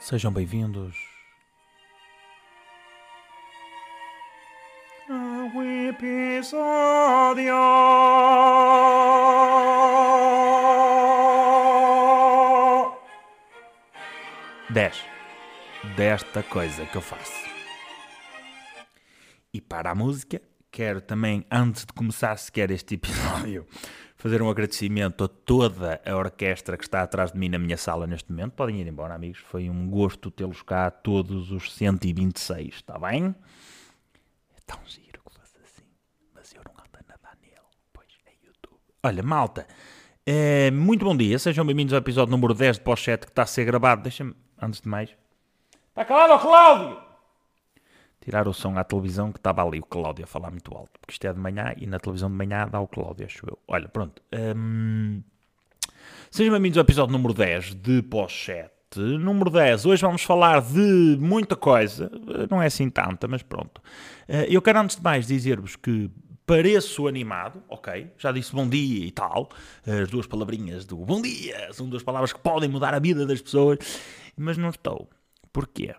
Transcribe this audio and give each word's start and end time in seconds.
Sejam 0.00 0.32
bem-vindos. 0.32 0.96
ao 5.08 5.62
episódio 5.64 7.54
10 14.70 15.04
desta 15.96 16.42
coisa 16.42 16.86
que 16.86 16.96
eu 16.96 17.02
faço. 17.02 17.48
E 19.52 19.60
para 19.60 19.90
a 19.90 19.94
música, 19.94 20.40
quero 20.70 21.00
também, 21.00 21.44
antes 21.50 21.84
de 21.84 21.92
começar 21.92 22.36
sequer 22.36 22.70
este 22.70 22.94
episódio, 22.94 23.66
fazer 24.18 24.42
um 24.42 24.50
agradecimento 24.50 25.24
a 25.24 25.28
toda 25.28 26.00
a 26.04 26.16
orquestra 26.16 26.76
que 26.76 26.82
está 26.82 27.02
atrás 27.02 27.32
de 27.32 27.38
mim 27.38 27.48
na 27.48 27.58
minha 27.58 27.76
sala 27.76 28.06
neste 28.06 28.30
momento. 28.30 28.52
Podem 28.52 28.80
ir 28.80 28.86
embora, 28.86 29.14
amigos. 29.14 29.38
Foi 29.38 29.70
um 29.70 29.88
gosto 29.88 30.30
tê-los 30.30 30.60
cá, 30.62 30.90
todos 30.90 31.52
os 31.52 31.72
126, 31.72 32.74
está 32.74 32.98
bem? 32.98 33.34
É 34.56 34.60
tão 34.66 34.80
giro 34.84 35.22
que 35.24 35.40
fosse 35.40 35.56
assim, 35.64 35.86
mas 36.34 36.52
eu 36.52 36.62
não 36.66 36.72
ando 36.72 36.98
a 36.98 37.12
nadar 37.12 37.38
nele, 37.40 37.54
pois 37.92 38.08
é 38.26 38.32
YouTube. 38.44 38.76
Olha, 39.04 39.22
malta, 39.22 39.66
eh, 40.26 40.70
muito 40.72 41.04
bom 41.04 41.16
dia, 41.16 41.38
sejam 41.38 41.64
bem-vindos 41.64 41.94
ao 41.94 42.00
episódio 42.00 42.32
número 42.32 42.52
10 42.52 42.76
de 42.78 42.82
Pós-7 42.82 43.20
que 43.20 43.28
está 43.28 43.42
a 43.42 43.46
ser 43.46 43.64
gravado. 43.64 44.02
Deixa-me, 44.02 44.34
antes 44.60 44.80
de 44.80 44.88
mais, 44.88 45.10
Está 45.90 46.04
calado, 46.04 46.40
Cláudio? 46.40 47.07
Tirar 48.28 48.46
o 48.46 48.52
som 48.52 48.76
à 48.76 48.84
televisão 48.84 49.32
que 49.32 49.38
estava 49.38 49.64
ali 49.64 49.78
o 49.80 49.82
Cláudio 49.86 50.24
a 50.24 50.26
falar 50.26 50.50
muito 50.50 50.74
alto, 50.76 50.90
porque 51.00 51.12
isto 51.12 51.26
é 51.26 51.32
de 51.32 51.40
manhã 51.40 51.72
e 51.78 51.86
na 51.86 51.98
televisão 51.98 52.28
de 52.28 52.36
manhã 52.36 52.68
dá 52.70 52.78
o 52.78 52.86
Cláudio, 52.86 53.24
acho 53.24 53.46
eu. 53.48 53.58
Olha, 53.66 53.88
pronto. 53.88 54.20
hum, 54.54 55.22
Sejam 56.30 56.52
bem-vindos 56.52 56.76
ao 56.76 56.82
episódio 56.82 57.10
número 57.12 57.32
10 57.32 57.74
de 57.76 58.02
Pós-7. 58.02 58.68
Número 59.18 59.48
10, 59.50 59.86
hoje 59.86 60.02
vamos 60.02 60.22
falar 60.22 60.60
de 60.60 61.16
muita 61.18 61.56
coisa, 61.56 62.10
não 62.50 62.60
é 62.60 62.66
assim 62.66 62.90
tanta, 62.90 63.26
mas 63.26 63.42
pronto. 63.42 63.80
Eh, 64.28 64.46
Eu 64.50 64.60
quero 64.60 64.78
antes 64.80 64.96
de 64.96 65.02
mais 65.02 65.26
dizer-vos 65.26 65.74
que 65.76 66.10
pareço 66.46 67.06
animado, 67.08 67.62
ok, 67.68 68.10
já 68.18 68.30
disse 68.30 68.54
bom 68.54 68.68
dia 68.68 69.06
e 69.06 69.10
tal, 69.10 69.48
as 69.86 70.10
duas 70.10 70.26
palavrinhas 70.26 70.84
do 70.84 70.96
bom 70.98 71.20
dia, 71.22 71.72
são 71.72 71.88
duas 71.88 72.02
palavras 72.02 72.32
que 72.32 72.40
podem 72.40 72.68
mudar 72.68 72.92
a 72.92 72.98
vida 72.98 73.24
das 73.26 73.40
pessoas, 73.40 73.78
mas 74.36 74.58
não 74.58 74.68
estou. 74.68 75.08
Porquê? 75.50 75.94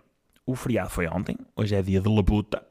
O 0.50 0.56
feriado 0.56 0.90
foi 0.90 1.06
ontem, 1.06 1.36
hoje 1.54 1.76
é 1.76 1.80
dia 1.80 2.00
de 2.00 2.08
labuta, 2.08 2.66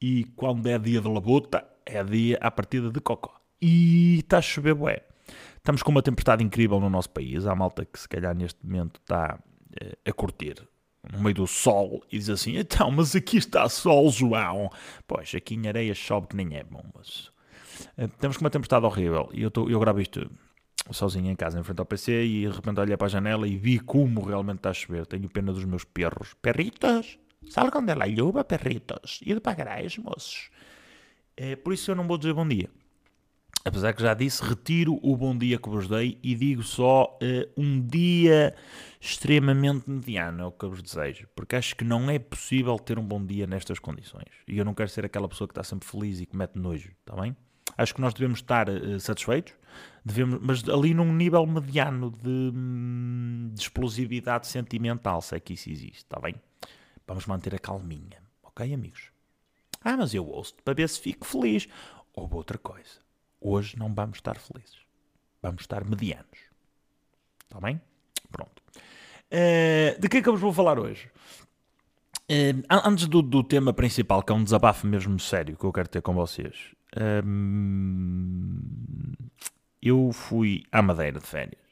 e 0.00 0.24
quando 0.34 0.66
é 0.66 0.76
dia 0.80 1.00
de 1.00 1.06
labuta, 1.06 1.64
é 1.86 2.02
dia 2.02 2.36
à 2.40 2.50
partida 2.50 2.90
de 2.90 3.00
cocó. 3.00 3.40
E 3.62 4.18
está 4.18 4.38
a 4.38 4.42
chover 4.42 4.74
bué. 4.74 5.04
Estamos 5.58 5.80
com 5.80 5.92
uma 5.92 6.02
tempestade 6.02 6.42
incrível 6.42 6.80
no 6.80 6.90
nosso 6.90 7.10
país. 7.10 7.46
Há 7.46 7.54
malta 7.54 7.84
que 7.84 8.00
se 8.00 8.08
calhar 8.08 8.34
neste 8.34 8.66
momento 8.66 8.98
está 9.00 9.38
eh, 9.80 9.96
a 10.04 10.12
curtir 10.12 10.56
no 11.12 11.20
meio 11.20 11.36
do 11.36 11.46
sol 11.46 12.02
e 12.10 12.18
diz 12.18 12.28
assim, 12.30 12.56
então, 12.56 12.90
mas 12.90 13.14
aqui 13.14 13.36
está 13.36 13.68
sol, 13.68 14.10
João. 14.10 14.68
Pois, 15.06 15.32
aqui 15.36 15.54
em 15.54 15.68
areia 15.68 15.94
chove 15.94 16.26
que 16.26 16.34
nem 16.34 16.56
é 16.56 16.64
bom, 16.64 16.82
mas... 16.96 17.30
eh, 17.96 18.06
Estamos 18.06 18.36
com 18.36 18.44
uma 18.44 18.50
tempestade 18.50 18.84
horrível 18.84 19.28
e 19.32 19.42
eu, 19.42 19.52
tô, 19.52 19.68
eu 19.70 19.78
gravo 19.78 20.00
isto 20.00 20.28
sozinho 20.92 21.30
em 21.30 21.36
casa, 21.36 21.58
em 21.58 21.62
frente 21.62 21.80
ao 21.80 21.86
PC 21.86 22.24
e 22.24 22.46
de 22.46 22.52
repente 22.54 22.80
olhei 22.80 22.96
para 22.96 23.06
a 23.06 23.10
janela 23.10 23.46
e 23.46 23.56
vi 23.56 23.78
como 23.78 24.22
realmente 24.22 24.58
está 24.58 24.70
a 24.70 24.74
chover. 24.74 25.06
Tenho 25.06 25.28
pena 25.28 25.52
dos 25.52 25.64
meus 25.64 25.84
perros. 25.84 26.34
Perritos, 26.40 27.18
salgam 27.48 27.84
da 27.84 27.94
luva, 27.94 28.44
perritos. 28.44 29.20
E 29.24 29.34
de 29.34 29.40
pagarais, 29.40 29.96
moços. 29.98 30.50
É, 31.36 31.56
por 31.56 31.72
isso 31.72 31.90
eu 31.90 31.94
não 31.94 32.06
vou 32.06 32.18
dizer 32.18 32.34
bom 32.34 32.46
dia. 32.46 32.68
Apesar 33.64 33.92
que 33.92 34.02
já 34.02 34.14
disse, 34.14 34.42
retiro 34.42 34.98
o 35.02 35.16
bom 35.16 35.36
dia 35.36 35.58
que 35.58 35.68
vos 35.68 35.86
dei 35.86 36.18
e 36.22 36.34
digo 36.34 36.62
só 36.62 37.18
eh, 37.20 37.48
um 37.56 37.80
dia 37.86 38.54
extremamente 39.00 39.90
mediano, 39.90 40.42
é 40.42 40.46
o 40.46 40.52
que 40.52 40.64
eu 40.64 40.70
vos 40.70 40.80
desejo. 40.80 41.28
Porque 41.34 41.54
acho 41.54 41.76
que 41.76 41.84
não 41.84 42.08
é 42.08 42.18
possível 42.18 42.78
ter 42.78 42.98
um 42.98 43.04
bom 43.04 43.22
dia 43.22 43.46
nestas 43.46 43.78
condições. 43.78 44.30
E 44.46 44.56
eu 44.56 44.64
não 44.64 44.72
quero 44.72 44.88
ser 44.88 45.04
aquela 45.04 45.28
pessoa 45.28 45.46
que 45.46 45.52
está 45.52 45.62
sempre 45.62 45.86
feliz 45.86 46.20
e 46.20 46.24
que 46.24 46.36
mete 46.36 46.56
nojo, 46.56 46.90
está 47.00 47.20
bem? 47.20 47.36
Acho 47.76 47.94
que 47.94 48.00
nós 48.00 48.14
devemos 48.14 48.38
estar 48.38 48.68
eh, 48.68 48.98
satisfeitos, 48.98 49.52
devemos, 50.08 50.38
mas 50.42 50.68
ali 50.68 50.92
num 50.94 51.12
nível 51.14 51.46
mediano 51.46 52.10
de, 52.10 52.28
hum, 52.54 53.50
de 53.52 53.60
explosividade 53.60 54.46
sentimental, 54.46 55.20
se 55.22 55.36
é 55.36 55.40
que 55.40 55.52
isso 55.54 55.70
existe, 55.70 55.98
está 55.98 56.18
bem? 56.18 56.34
Vamos 57.06 57.26
manter 57.26 57.54
a 57.54 57.58
calminha, 57.58 58.20
ok, 58.42 58.74
amigos? 58.74 59.10
Ah, 59.82 59.96
mas 59.96 60.12
eu 60.12 60.26
ouço 60.26 60.54
para 60.64 60.74
ver 60.74 60.88
se 60.88 61.00
fico 61.00 61.24
feliz. 61.26 61.68
Ou 62.12 62.28
outra 62.34 62.58
coisa. 62.58 62.98
Hoje 63.40 63.78
não 63.78 63.94
vamos 63.94 64.18
estar 64.18 64.36
felizes. 64.38 64.78
Vamos 65.40 65.60
estar 65.62 65.84
medianos. 65.84 66.26
Está 67.44 67.60
bem? 67.60 67.80
Pronto. 68.32 68.60
Eh, 69.30 69.96
de 70.00 70.08
que 70.08 70.16
é 70.16 70.22
que 70.22 70.28
eu 70.28 70.32
vos 70.32 70.40
vou 70.40 70.52
falar 70.52 70.80
hoje? 70.80 71.08
An- 72.68 72.82
antes 72.84 73.06
do, 73.06 73.22
do 73.22 73.44
tema 73.44 73.72
principal, 73.72 74.22
que 74.22 74.32
é 74.32 74.34
um 74.34 74.42
desabafo 74.42 74.84
mesmo 74.86 75.18
sério 75.20 75.56
que 75.56 75.64
eu 75.64 75.72
quero 75.72 75.88
ter 75.88 76.02
com 76.02 76.12
vocês. 76.12 76.74
hum, 77.24 78.60
eu 79.82 80.10
fui 80.12 80.64
à 80.70 80.82
Madeira 80.82 81.18
de 81.20 81.26
férias. 81.26 81.68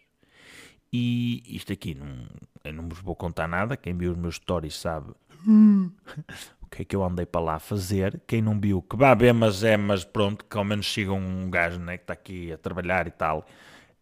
E 0.93 1.43
isto 1.47 1.73
aqui 1.73 1.95
não, 1.95 2.27
eu 2.65 2.73
não 2.73 2.89
vos 2.89 3.01
vou 3.01 3.15
contar 3.15 3.47
nada. 3.49 3.77
Quem 3.77 3.97
viu 3.97 4.13
os 4.13 4.19
meus 4.19 4.37
stories 4.37 4.77
sabe 4.77 5.13
o 5.47 6.67
que 6.71 6.83
é 6.83 6.85
que 6.85 6.97
eu 6.97 7.05
andei 7.05 7.27
para 7.27 7.41
lá 7.41 7.59
fazer. 7.59 8.21
Quem 8.27 8.41
não 8.41 8.59
viu, 8.59 8.83
que 8.83 8.97
vá 8.97 9.17
mas 9.35 9.63
é, 9.63 9.77
mas 9.77 10.05
pronto, 10.05 10.45
que 10.45 10.57
ao 10.57 10.65
menos 10.65 10.93
siga 10.93 11.13
um 11.13 11.51
gajo 11.51 11.79
né, 11.79 11.97
que 11.97 12.05
está 12.05 12.13
aqui 12.13 12.53
a 12.53 12.59
trabalhar 12.59 13.07
e 13.07 13.11
tal. 13.11 13.47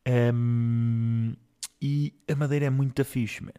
Hum, 0.06 1.34
e 1.80 2.14
a 2.30 2.34
Madeira 2.34 2.66
é 2.66 2.70
muito 2.70 3.04
fixe, 3.04 3.42
man. 3.42 3.52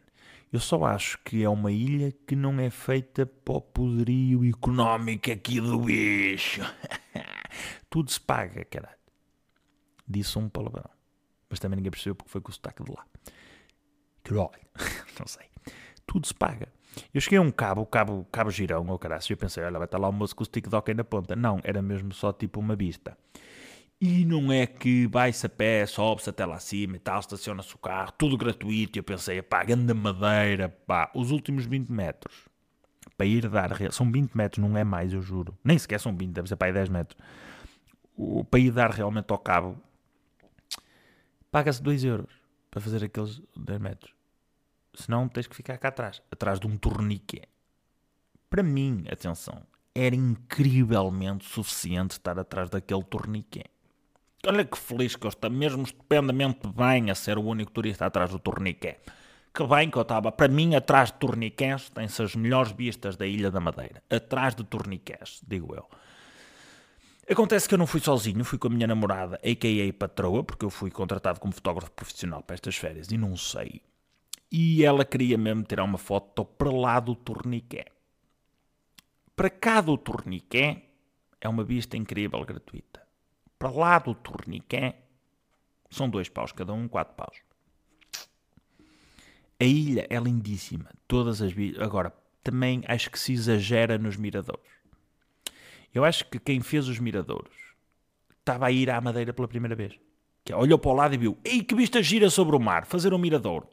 Eu 0.53 0.59
só 0.59 0.85
acho 0.85 1.19
que 1.25 1.43
é 1.43 1.49
uma 1.49 1.71
ilha 1.71 2.13
que 2.25 2.35
não 2.35 2.59
é 2.59 2.69
feita 2.69 3.25
para 3.25 3.55
o 3.55 3.61
poderio 3.61 4.47
económico 4.47 5.29
aqui 5.29 5.59
do 5.59 5.79
bicho. 5.79 6.61
Tudo 7.89 8.09
se 8.09 8.21
paga, 8.21 8.63
caralho. 8.63 8.94
Disse 10.07 10.37
um 10.37 10.49
palavrão. 10.49 10.89
Mas 11.49 11.59
também 11.59 11.77
ninguém 11.77 11.91
percebeu 11.91 12.15
porque 12.15 12.31
foi 12.31 12.41
com 12.41 12.49
o 12.49 12.53
sotaque 12.53 12.83
de 12.83 12.91
lá. 12.91 13.05
Caralho. 14.23 14.49
não 15.19 15.27
sei. 15.27 15.45
Tudo 16.05 16.27
se 16.27 16.33
paga. 16.33 16.67
Eu 17.13 17.19
cheguei 17.19 17.37
a 17.37 17.41
um 17.41 17.51
cabo, 17.51 17.85
cabo, 17.85 18.25
cabo 18.31 18.49
girão, 18.49 18.85
ou 18.87 18.97
caralho, 18.97 19.21
e 19.29 19.33
eu 19.33 19.37
pensei, 19.37 19.63
olha, 19.63 19.77
vai 19.77 19.85
estar 19.85 19.97
lá 19.97 20.07
o 20.07 20.13
moço 20.13 20.35
com 20.35 20.43
o 20.43 20.45
stick 20.45 20.65
aí 20.73 20.93
na 20.93 21.03
ponta. 21.03 21.35
Não, 21.35 21.59
era 21.63 21.81
mesmo 21.81 22.13
só 22.13 22.31
tipo 22.31 22.59
uma 22.59 22.75
vista. 22.75 23.17
E 23.99 24.25
não 24.25 24.51
é 24.51 24.65
que 24.65 25.07
vai-se 25.07 25.45
a 25.45 25.49
pé, 25.49 25.85
sobe-se 25.85 26.29
até 26.29 26.45
lá 26.45 26.55
acima 26.55 26.95
e 26.95 26.99
tal, 26.99 27.19
estaciona-se 27.19 27.73
o 27.75 27.77
carro, 27.77 28.11
tudo 28.17 28.37
gratuito. 28.37 28.97
E 28.97 28.99
eu 28.99 29.03
pensei, 29.03 29.41
pá, 29.41 29.63
grande 29.63 29.93
madeira, 29.93 30.69
pá, 30.69 31.11
os 31.13 31.31
últimos 31.31 31.65
20 31.65 31.89
metros 31.89 32.47
para 33.17 33.25
ir 33.25 33.47
dar, 33.47 33.71
são 33.91 34.11
20 34.11 34.33
metros, 34.33 34.61
não 34.61 34.77
é 34.77 34.83
mais, 34.83 35.13
eu 35.13 35.21
juro. 35.21 35.57
Nem 35.63 35.77
sequer 35.77 35.99
são 35.99 36.15
20, 36.15 36.31
deve 36.31 36.49
ser 36.49 36.55
para 36.55 36.67
aí 36.67 36.73
10 36.73 36.89
metros. 36.89 37.17
O, 38.15 38.43
para 38.43 38.59
ir 38.59 38.71
dar 38.71 38.91
realmente 38.91 39.31
ao 39.31 39.37
cabo, 39.37 39.77
paga-se 41.55 41.81
2 41.81 42.03
euros 42.03 42.33
para 42.69 42.81
fazer 42.81 43.01
aqueles 43.01 43.41
10 43.55 43.79
metros. 43.79 44.13
Senão 44.93 45.29
tens 45.29 45.47
que 45.47 45.55
ficar 45.55 45.77
cá 45.77 45.87
atrás, 45.87 46.21
atrás 46.29 46.59
de 46.59 46.67
um 46.67 46.75
torniquet. 46.75 47.47
Para 48.49 48.61
mim, 48.61 49.05
atenção, 49.09 49.61
era 49.95 50.13
incrivelmente 50.13 51.45
suficiente 51.45 52.11
estar 52.11 52.37
atrás 52.37 52.69
daquele 52.69 53.05
torniquet. 53.05 53.69
Olha 54.45 54.65
que 54.65 54.77
feliz 54.77 55.15
que 55.15 55.25
eu 55.25 55.29
estou, 55.29 55.49
mesmo 55.49 55.83
estupendamente 55.83 56.67
bem 56.67 57.09
a 57.09 57.15
ser 57.15 57.37
o 57.37 57.43
único 57.43 57.71
turista 57.71 58.05
atrás 58.05 58.31
do 58.31 58.37
torniquet. 58.37 58.99
Que 59.53 59.65
bem 59.65 59.89
que 59.89 59.97
eu 59.97 60.01
estava. 60.01 60.33
Para 60.33 60.49
mim, 60.49 60.75
atrás 60.75 61.09
de 61.09 61.19
torniquets, 61.19 61.89
tem-se 61.89 62.21
as 62.21 62.35
melhores 62.35 62.73
vistas 62.73 63.15
da 63.15 63.25
Ilha 63.25 63.49
da 63.49 63.61
Madeira. 63.61 64.03
Atrás 64.09 64.53
de 64.55 64.65
torniquets, 64.65 65.39
digo 65.47 65.73
eu. 65.73 65.87
Acontece 67.27 67.67
que 67.67 67.73
eu 67.73 67.79
não 67.79 67.87
fui 67.87 67.99
sozinho, 67.99 68.45
fui 68.45 68.59
com 68.59 68.67
a 68.67 68.69
minha 68.69 68.85
namorada, 68.85 69.37
a.k.a. 69.37 69.93
patroa, 69.93 70.43
porque 70.43 70.63
eu 70.63 70.69
fui 70.69 70.91
contratado 70.91 71.39
como 71.39 71.53
fotógrafo 71.53 71.91
profissional 71.91 72.43
para 72.43 72.53
estas 72.53 72.75
férias 72.75 73.09
e 73.11 73.17
não 73.17 73.35
sei. 73.35 73.81
E 74.51 74.85
ela 74.85 75.03
queria 75.03 75.37
mesmo 75.37 75.63
tirar 75.63 75.83
uma 75.83 75.97
foto 75.97 76.45
para 76.45 76.71
lá 76.71 76.99
do 76.99 77.15
torniquet. 77.15 77.87
Para 79.35 79.49
cá 79.49 79.81
do 79.81 79.97
torniquet 79.97 80.83
é 81.41 81.49
uma 81.49 81.63
vista 81.63 81.97
incrível, 81.97 82.45
gratuita. 82.45 83.01
Para 83.57 83.71
lá 83.71 83.97
do 83.97 84.13
torniquet 84.13 84.95
são 85.89 86.07
dois 86.07 86.29
paus, 86.29 86.51
cada 86.51 86.73
um 86.73 86.87
quatro 86.87 87.15
paus. 87.15 87.37
A 89.59 89.63
ilha 89.63 90.05
é 90.09 90.19
lindíssima, 90.19 90.91
todas 91.07 91.41
as. 91.41 91.51
Agora, 91.79 92.13
também 92.43 92.83
acho 92.87 93.09
que 93.09 93.17
se 93.17 93.33
exagera 93.33 93.97
nos 93.97 94.15
miradores. 94.15 94.75
Eu 95.95 96.03
acho 96.03 96.25
que 96.25 96.37
quem 96.37 96.59
fez 96.59 96.89
os 96.89 96.99
miradores 96.99 97.53
estava 98.37 98.67
a 98.67 98.71
ir 98.71 98.89
à 98.89 98.99
Madeira 98.99 99.31
pela 99.31 99.47
primeira 99.47 99.73
vez. 99.73 99.93
Que 100.43 100.51
é, 100.51 100.55
olhou 100.55 100.77
para 100.77 100.91
o 100.91 100.93
lado 100.93 101.15
e 101.15 101.17
viu, 101.17 101.37
ei, 101.41 101.63
que 101.63 101.73
vista 101.73 102.03
gira 102.03 102.29
sobre 102.29 102.53
o 102.53 102.59
mar, 102.59 102.85
fazer 102.85 103.13
um 103.13 103.17
mirador. 103.17 103.65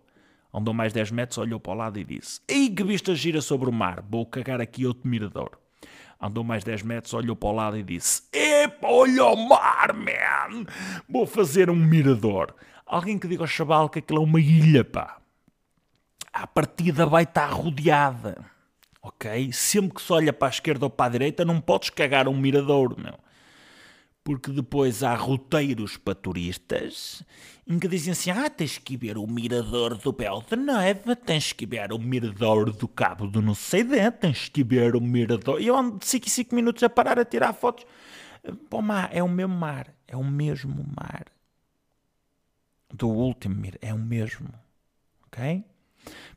Andou 0.55 0.73
mais 0.73 0.93
10 0.93 1.11
metros, 1.11 1.39
olhou 1.39 1.59
para 1.59 1.73
o 1.73 1.75
lado 1.75 1.99
e 1.99 2.05
disse, 2.05 2.41
ei, 2.47 2.71
que 2.71 2.85
vista 2.85 3.13
gira 3.13 3.41
sobre 3.41 3.69
o 3.69 3.73
mar, 3.73 4.05
vou 4.09 4.25
cagar 4.25 4.61
aqui 4.61 4.87
outro 4.87 5.09
mirador. 5.09 5.59
Andou 6.21 6.45
mais 6.45 6.63
10 6.63 6.83
metros, 6.83 7.13
olhou 7.13 7.35
para 7.35 7.49
o 7.49 7.53
lado 7.53 7.77
e 7.77 7.83
disse, 7.83 8.23
epa, 8.33 8.87
olha 8.87 9.25
o 9.25 9.49
mar, 9.49 9.93
man, 9.93 10.65
vou 11.09 11.27
fazer 11.27 11.69
um 11.69 11.75
mirador. 11.75 12.55
Alguém 12.87 13.19
que 13.19 13.27
diga 13.27 13.43
ao 13.43 13.49
chaval 13.49 13.89
que 13.89 13.99
aquilo 13.99 14.23
é 14.23 14.25
uma 14.25 14.41
ilha, 14.41 14.85
pá. 14.85 15.19
a 16.33 16.47
partida 16.47 17.05
vai 17.05 17.25
estar 17.25 17.49
rodeada. 17.49 18.52
Ok? 19.03 19.53
Sempre 19.53 19.97
que 19.97 20.03
se 20.03 20.13
olha 20.13 20.33
para 20.33 20.47
a 20.47 20.51
esquerda 20.51 20.87
ou 20.87 20.91
para 20.91 21.07
a 21.07 21.09
direita, 21.11 21.45
não 21.45 21.61
podes 21.61 21.91
cagar 21.91 22.29
um 22.29 22.37
mirador, 22.37 22.97
meu. 22.99 23.19
Porque 24.25 24.53
depois 24.53 25.03
há 25.03 25.17
roteiros 25.17 25.97
para 25.97 26.15
turistas 26.15 27.25
em 27.67 27.79
que 27.79 27.89
dizem 27.89 28.13
assim: 28.13 28.31
ah, 28.31 28.49
tens 28.49 28.79
que 28.79 28.97
ver 28.97 29.19
o 29.19 29.27
mirador 29.27 29.97
do 29.97 30.13
Bel 30.13 30.45
de 30.49 30.55
Neve, 30.55 31.17
tens 31.17 31.53
que 31.53 31.67
ver 31.67 31.93
o 31.93 31.99
mirador 31.99 32.73
do 32.73 32.87
Cabo 32.87 33.27
do 33.27 33.43
não 33.43 33.55
sei 33.55 33.83
de, 33.83 34.11
tens 34.13 34.49
que 34.49 34.63
ver 34.63 34.95
o 34.95 35.01
mirador. 35.01 35.61
E 35.61 35.67
eu 35.67 35.77
ando 35.77 35.99
de 35.99 36.07
5 36.07 36.27
em 36.27 36.31
5 36.31 36.55
minutos 36.55 36.83
a 36.85 36.89
parar 36.89 37.19
a 37.19 37.25
tirar 37.25 37.53
fotos. 37.53 37.85
Pô, 38.71 38.81
mar, 38.81 39.09
é 39.13 39.23
o 39.23 39.29
mesmo 39.29 39.55
mar, 39.55 39.93
é 40.07 40.17
o 40.17 40.25
mesmo 40.25 40.85
mar. 40.97 41.27
Do 42.93 43.09
último 43.09 43.61
é 43.81 43.93
o 43.93 43.99
mesmo. 43.99 44.49
Ok? 45.27 45.65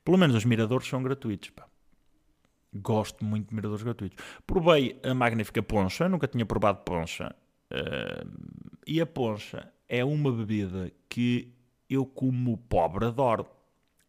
Pelo 0.03 0.17
menos 0.17 0.35
os 0.35 0.45
miradores 0.45 0.87
são 0.87 1.03
gratuitos, 1.03 1.49
pá. 1.49 1.67
Gosto 2.75 3.23
muito 3.23 3.49
de 3.49 3.55
miradores 3.55 3.83
gratuitos. 3.83 4.23
Provei 4.45 4.99
a 5.03 5.13
magnífica 5.13 5.63
poncha, 5.63 6.09
nunca 6.09 6.27
tinha 6.27 6.45
provado 6.45 6.79
poncha. 6.79 7.33
Uh, 7.71 8.29
e 8.85 8.99
a 8.99 9.05
poncha 9.05 9.71
é 9.87 10.03
uma 10.03 10.31
bebida 10.31 10.91
que 11.09 11.53
eu, 11.89 12.05
como 12.05 12.57
pobre, 12.57 13.05
adoro. 13.05 13.47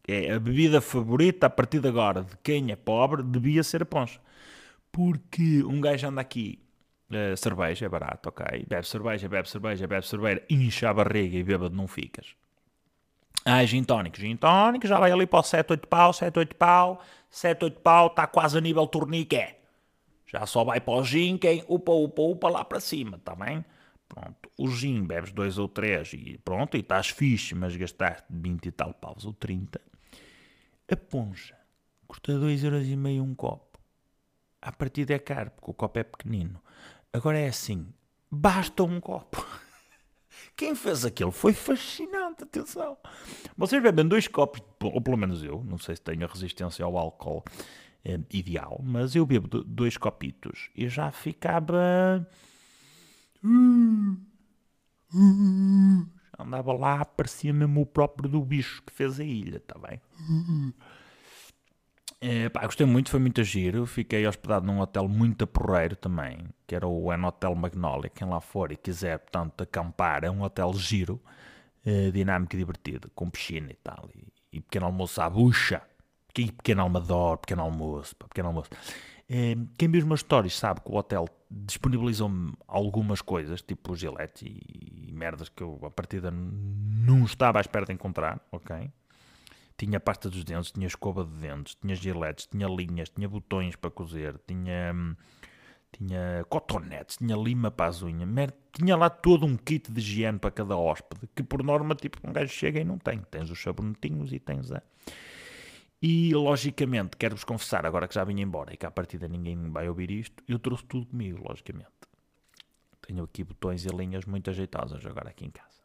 É 0.07 0.31
a 0.33 0.39
bebida 0.39 0.81
favorita 0.81 1.47
a 1.47 1.49
partir 1.49 1.79
de 1.79 1.87
agora 1.87 2.23
de 2.23 2.37
quem 2.43 2.71
é 2.71 2.75
pobre, 2.75 3.23
devia 3.23 3.63
ser 3.63 3.83
a 3.83 3.85
poncha. 3.85 4.19
Porque 4.91 5.63
um 5.63 5.79
gajo 5.79 6.07
anda 6.07 6.21
aqui, 6.21 6.59
uh, 7.09 7.35
cerveja 7.37 7.85
é 7.85 7.89
barato, 7.89 8.29
ok? 8.29 8.65
Bebe 8.67 8.87
cerveja, 8.87 9.29
bebe 9.29 9.49
cerveja, 9.49 9.87
bebe 9.87 10.05
cerveja, 10.05 10.43
incha 10.49 10.89
a 10.89 10.93
barriga 10.93 11.37
e 11.37 11.43
bêbado 11.43 11.75
não 11.75 11.87
ficas. 11.87 12.35
Ah, 13.49 13.65
gin 13.65 13.81
tónico, 13.81 14.17
gin 14.17 14.35
tónico, 14.35 14.85
já 14.85 14.99
vai 14.99 15.09
ali 15.09 15.25
para 15.25 15.39
o 15.39 15.43
7, 15.43 15.71
8 15.71 15.87
pau, 15.87 16.11
7, 16.11 16.37
8 16.37 16.55
pau, 16.57 17.01
7, 17.29 17.63
8 17.63 17.79
pau, 17.79 18.07
está 18.07 18.27
quase 18.27 18.57
a 18.57 18.61
nível 18.61 18.85
torniqué. 18.85 19.61
Já 20.25 20.45
só 20.45 20.65
vai 20.65 20.81
para 20.81 20.95
o 20.95 21.03
gin 21.05 21.37
quem 21.37 21.63
upa, 21.69 21.93
upa, 21.93 22.21
upa 22.23 22.49
lá 22.49 22.65
para 22.65 22.81
cima, 22.81 23.15
está 23.15 23.33
bem? 23.33 23.63
Pronto, 24.09 24.51
o 24.57 24.67
gin 24.67 25.01
bebes 25.05 25.31
dois 25.31 25.57
ou 25.57 25.69
três 25.69 26.11
e 26.11 26.37
pronto, 26.43 26.75
e 26.75 26.81
estás 26.81 27.07
fixe, 27.07 27.55
mas 27.55 27.73
gastaste 27.77 28.25
20 28.29 28.65
e 28.65 28.71
tal 28.71 28.93
paus 28.93 29.23
ou 29.23 29.31
30. 29.31 29.79
A 30.91 30.97
poncha 30.97 31.55
custa 32.05 32.33
2,5€ 32.33 33.21
um 33.21 33.33
copo. 33.33 33.79
A 34.61 34.73
partida 34.73 35.13
é 35.13 35.19
caro, 35.19 35.51
porque 35.51 35.71
o 35.71 35.73
copo 35.73 35.99
é 35.99 36.03
pequenino. 36.03 36.61
Agora 37.13 37.39
é 37.39 37.47
assim, 37.47 37.87
basta 38.29 38.83
um 38.83 38.99
copo. 38.99 39.41
Quem 40.55 40.75
fez 40.75 41.05
aquilo 41.05 41.31
foi 41.31 41.53
fascinante, 41.53 42.43
atenção. 42.43 42.97
Vocês 43.57 43.81
bebem 43.81 44.07
dois 44.07 44.27
copos, 44.27 44.61
ou 44.81 45.01
pelo 45.01 45.17
menos 45.17 45.43
eu, 45.43 45.63
não 45.63 45.77
sei 45.77 45.95
se 45.95 46.01
tenho 46.01 46.25
a 46.25 46.27
resistência 46.27 46.83
ao 46.83 46.97
álcool 46.97 47.43
é, 48.03 48.19
ideal, 48.31 48.79
mas 48.83 49.15
eu 49.15 49.25
bebo 49.25 49.63
dois 49.63 49.97
copitos 49.97 50.69
e 50.75 50.87
já 50.87 51.11
ficava. 51.11 52.27
Andava 56.39 56.73
lá, 56.73 57.03
parecia 57.03 57.51
mesmo 57.51 57.81
o 57.81 57.85
próprio 57.85 58.29
do 58.29 58.41
bicho 58.43 58.83
que 58.83 58.93
fez 58.93 59.19
a 59.19 59.23
ilha, 59.23 59.57
está 59.57 59.77
bem? 59.79 59.99
É, 62.19 62.49
pá, 62.49 62.65
gostei 62.65 62.85
muito, 62.85 63.09
foi 63.11 63.19
muito 63.19 63.43
giro. 63.43 63.85
Fiquei 63.85 64.25
hospedado 64.27 64.65
num 64.65 64.79
hotel 64.79 65.07
muito 65.07 65.45
porreiro 65.45 65.95
também, 65.95 66.49
que 66.65 66.75
era 66.75 66.87
o 66.87 67.13
N 67.13 67.25
Hotel 67.25 67.53
Magnolia. 67.55 68.09
Quem 68.09 68.27
lá 68.27 68.41
for 68.41 68.71
e 68.71 68.75
quiser, 68.77 69.19
portanto, 69.19 69.61
acampar, 69.61 70.23
é 70.23 70.31
um 70.31 70.41
hotel 70.41 70.73
giro, 70.73 71.21
é, 71.85 72.11
dinâmico 72.11 72.55
e 72.55 72.59
divertido, 72.59 73.11
com 73.13 73.29
piscina 73.29 73.71
e 73.71 73.75
tal. 73.75 74.09
E, 74.15 74.57
e 74.57 74.61
pequeno 74.61 74.87
almoço 74.87 75.21
à 75.21 75.29
bucha. 75.29 75.81
E 76.37 76.51
pequeno 76.51 76.83
almador, 76.83 77.37
pequeno 77.39 77.63
almoço, 77.63 78.15
pá, 78.15 78.27
pequeno 78.27 78.49
almoço. 78.49 78.69
É, 79.29 79.55
quem 79.77 79.89
viu 79.89 79.99
os 79.99 80.07
meus 80.07 80.19
stories 80.21 80.55
sabe 80.55 80.81
que 80.81 80.91
o 80.91 80.95
hotel 80.95 81.27
disponibilizou-me 81.49 82.53
algumas 82.67 83.21
coisas, 83.21 83.61
tipo 83.61 83.95
gilete 83.95 84.45
e, 84.45 85.09
e 85.09 85.13
merdas 85.13 85.49
que 85.49 85.63
eu, 85.63 85.79
a 85.83 85.89
partida, 85.91 86.31
não 86.31 87.25
estava 87.25 87.57
à 87.59 87.61
espera 87.61 87.85
de 87.85 87.93
encontrar, 87.93 88.39
ok? 88.51 88.91
Tinha 89.77 89.99
pasta 89.99 90.29
dos 90.29 90.43
dentes, 90.43 90.71
tinha 90.71 90.87
escova 90.87 91.23
de 91.23 91.31
dentes, 91.37 91.75
tinha 91.75 91.95
giletes, 91.95 92.47
tinha 92.47 92.67
linhas, 92.67 93.09
tinha 93.09 93.29
botões 93.29 93.75
para 93.75 93.91
cozer, 93.91 94.39
tinha, 94.47 95.15
tinha 95.91 96.43
cotonetes, 96.49 97.17
tinha 97.17 97.35
lima 97.35 97.69
para 97.69 97.89
as 97.89 98.01
unhas, 98.01 98.27
tinha 98.73 98.97
lá 98.97 99.09
todo 99.09 99.45
um 99.45 99.55
kit 99.55 99.91
de 99.91 99.99
higiene 99.99 100.39
para 100.39 100.49
cada 100.49 100.75
hóspede, 100.75 101.29
que 101.35 101.43
por 101.43 101.63
norma, 101.63 101.93
tipo, 101.93 102.17
um 102.27 102.33
gajo 102.33 102.51
chega 102.51 102.79
e 102.79 102.83
não 102.83 102.97
tem. 102.97 103.19
Tens 103.29 103.51
os 103.51 103.61
sabonetinhos 103.61 104.33
e 104.33 104.39
tens 104.39 104.71
a... 104.71 104.81
E, 106.01 106.33
logicamente, 106.33 107.17
quero-vos 107.17 107.43
confessar, 107.43 107.85
agora 107.85 108.07
que 108.07 108.13
já 108.13 108.23
vim 108.23 108.39
embora 108.39 108.73
e 108.73 108.77
que 108.77 108.85
à 108.85 108.91
partida 108.91 109.27
ninguém 109.27 109.69
vai 109.71 109.89
ouvir 109.89 110.11
isto, 110.11 110.43
eu 110.47 110.59
trouxe 110.59 110.85
tudo 110.85 111.07
comigo, 111.07 111.43
logicamente. 111.47 111.89
Tenho 113.01 113.23
aqui 113.23 113.43
botões 113.43 113.85
e 113.85 113.89
linhas 113.89 114.25
muito 114.25 114.49
ajeitosas 114.49 115.05
agora 115.05 115.29
aqui 115.29 115.45
em 115.45 115.51
casa. 115.51 115.76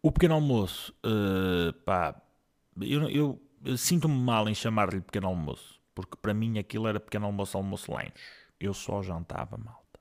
O 0.00 0.12
pequeno 0.12 0.34
almoço, 0.34 0.94
uh, 1.04 1.72
pá, 1.84 2.14
eu, 2.80 3.08
eu, 3.10 3.42
eu 3.64 3.76
sinto-me 3.76 4.14
mal 4.14 4.48
em 4.48 4.54
chamar-lhe 4.54 5.00
pequeno 5.00 5.26
almoço, 5.26 5.80
porque 5.94 6.16
para 6.16 6.32
mim 6.32 6.58
aquilo 6.58 6.86
era 6.86 7.00
pequeno 7.00 7.26
almoço, 7.26 7.56
almoço 7.56 7.92
lanche. 7.92 8.12
Eu 8.60 8.72
só 8.72 9.02
jantava 9.02 9.56
malta. 9.56 10.00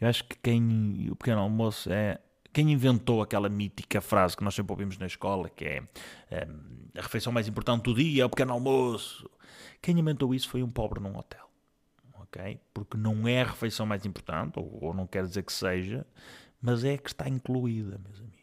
Eu 0.00 0.08
acho 0.08 0.24
que 0.24 0.36
quem, 0.38 1.08
o 1.10 1.16
pequeno 1.16 1.40
almoço 1.40 1.92
é 1.92 2.18
quem 2.54 2.70
inventou 2.70 3.20
aquela 3.20 3.48
mítica 3.48 4.00
frase 4.00 4.36
que 4.36 4.44
nós 4.44 4.54
sempre 4.54 4.72
ouvimos 4.72 4.96
na 4.96 5.06
escola, 5.06 5.50
que 5.50 5.64
é, 5.64 5.82
é 6.30 6.48
a 6.96 7.02
refeição 7.02 7.32
mais 7.32 7.48
importante 7.48 7.82
do 7.82 7.94
dia 7.94 8.22
é 8.22 8.26
o 8.26 8.30
pequeno 8.30 8.52
almoço. 8.52 9.28
Quem 9.82 9.98
inventou 9.98 10.34
isso 10.34 10.48
foi 10.48 10.62
um 10.62 10.70
pobre 10.70 11.00
num 11.00 11.16
hotel. 11.18 11.50
ok? 12.20 12.60
Porque 12.72 12.96
não 12.96 13.26
é 13.26 13.42
a 13.42 13.46
refeição 13.46 13.84
mais 13.84 14.06
importante, 14.06 14.58
ou, 14.58 14.78
ou 14.84 14.94
não 14.94 15.06
quer 15.06 15.26
dizer 15.26 15.42
que 15.42 15.52
seja, 15.52 16.06
mas 16.62 16.84
é 16.84 16.96
que 16.96 17.08
está 17.08 17.28
incluída, 17.28 17.98
meus 17.98 18.20
amigos. 18.20 18.33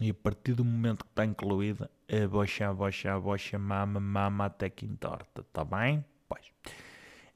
E 0.00 0.10
a 0.10 0.14
partir 0.14 0.54
do 0.54 0.64
momento 0.64 1.04
que 1.04 1.10
está 1.10 1.26
incluída, 1.26 1.90
bocha, 2.30 2.70
a 2.70 3.20
bocha, 3.20 3.58
mama, 3.58 4.00
mama 4.00 4.46
até 4.46 4.70
que 4.70 4.86
entorta, 4.86 5.42
está 5.42 5.62
bem? 5.62 6.02
Pois. 6.26 6.46